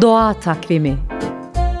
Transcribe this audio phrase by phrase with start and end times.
[0.00, 0.98] Doğa Takvimi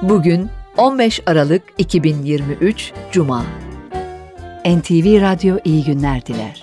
[0.02, 3.44] Bugün 15 Aralık 2023 Cuma
[4.64, 6.62] NTV Radyo iyi günler diler.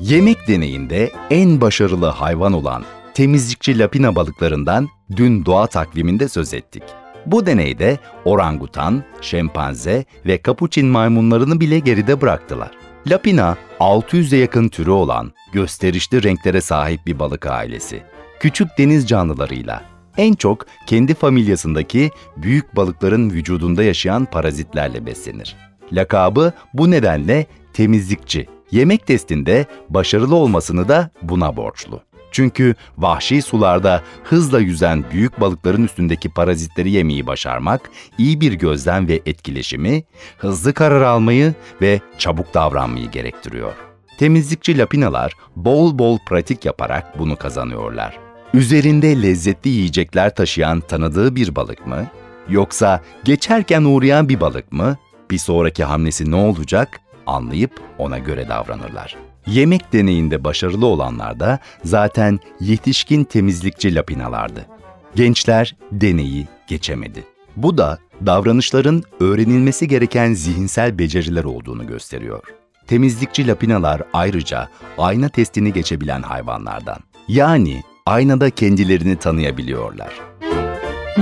[0.00, 2.84] Yemek deneyinde en başarılı hayvan olan
[3.14, 6.82] temizlikçi lapina balıklarından dün doğa takviminde söz ettik.
[7.26, 12.70] Bu deneyde orangutan, şempanze ve kapuçin maymunlarını bile geride bıraktılar.
[13.06, 18.02] Lapina, 600'e yakın türü olan gösterişli renklere sahip bir balık ailesi.
[18.40, 19.82] Küçük deniz canlılarıyla
[20.16, 25.56] en çok kendi familyasındaki büyük balıkların vücudunda yaşayan parazitlerle beslenir.
[25.92, 28.46] Lakabı bu nedenle temizlikçi.
[28.70, 32.00] Yemek testinde başarılı olmasını da buna borçlu.
[32.32, 39.20] Çünkü vahşi sularda hızla yüzen büyük balıkların üstündeki parazitleri yemeyi başarmak, iyi bir gözlem ve
[39.26, 40.04] etkileşimi,
[40.38, 43.72] hızlı karar almayı ve çabuk davranmayı gerektiriyor.
[44.18, 48.29] Temizlikçi lapinalar bol bol pratik yaparak bunu kazanıyorlar.
[48.54, 52.06] Üzerinde lezzetli yiyecekler taşıyan tanıdığı bir balık mı?
[52.48, 54.96] Yoksa geçerken uğrayan bir balık mı?
[55.30, 57.00] Bir sonraki hamlesi ne olacak?
[57.26, 59.16] Anlayıp ona göre davranırlar.
[59.46, 64.66] Yemek deneyinde başarılı olanlar da zaten yetişkin temizlikçi lapinalardı.
[65.14, 67.24] Gençler deneyi geçemedi.
[67.56, 72.42] Bu da davranışların öğrenilmesi gereken zihinsel beceriler olduğunu gösteriyor.
[72.86, 76.98] Temizlikçi lapinalar ayrıca ayna testini geçebilen hayvanlardan.
[77.28, 80.12] Yani aynada kendilerini tanıyabiliyorlar.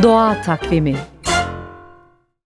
[0.03, 0.97] Doğa Takvimi